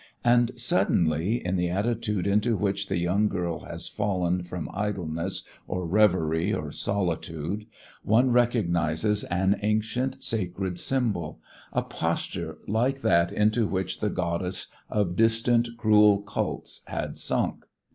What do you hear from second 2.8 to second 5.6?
the young girl has fallen from idleness,